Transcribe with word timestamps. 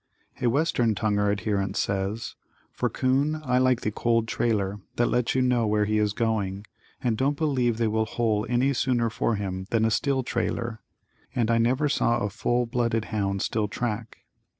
A 0.41 0.47
Western 0.47 0.95
tonguer 0.95 1.29
adherent 1.29 1.77
says: 1.77 2.33
For 2.71 2.89
'coon 2.89 3.39
I 3.45 3.59
like 3.59 3.81
the 3.81 3.91
cold 3.91 4.27
trailer 4.27 4.79
that 4.95 5.05
lets 5.05 5.35
you 5.35 5.43
know 5.43 5.67
where 5.67 5.85
he 5.85 5.99
is 5.99 6.13
going, 6.13 6.65
and 7.03 7.15
don't 7.15 7.37
believe 7.37 7.77
they 7.77 7.87
will 7.87 8.07
hole 8.07 8.43
any 8.49 8.73
sooner 8.73 9.11
for 9.11 9.35
him 9.35 9.67
than 9.69 9.85
a 9.85 9.91
still 9.91 10.23
trailer, 10.23 10.81
and 11.35 11.51
I 11.51 11.59
never 11.59 11.87
saw 11.87 12.17
a 12.17 12.31
full 12.31 12.65
blooded 12.65 13.05
hound 13.13 13.43
still 13.43 13.67
track. 13.67 14.21